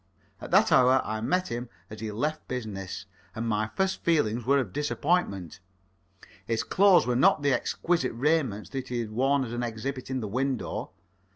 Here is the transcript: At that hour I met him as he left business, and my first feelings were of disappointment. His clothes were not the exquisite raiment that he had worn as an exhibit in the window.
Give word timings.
At 0.41 0.49
that 0.49 0.71
hour 0.71 0.99
I 1.05 1.21
met 1.21 1.49
him 1.49 1.69
as 1.91 1.99
he 1.99 2.11
left 2.11 2.47
business, 2.47 3.05
and 3.35 3.47
my 3.47 3.67
first 3.75 4.03
feelings 4.03 4.47
were 4.47 4.57
of 4.57 4.73
disappointment. 4.73 5.59
His 6.47 6.63
clothes 6.63 7.05
were 7.05 7.15
not 7.15 7.43
the 7.43 7.53
exquisite 7.53 8.13
raiment 8.13 8.71
that 8.71 8.87
he 8.87 8.97
had 9.01 9.11
worn 9.11 9.43
as 9.45 9.53
an 9.53 9.61
exhibit 9.61 10.09
in 10.09 10.19
the 10.19 10.27
window. 10.27 10.89